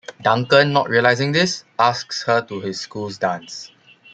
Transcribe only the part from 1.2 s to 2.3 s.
this, asks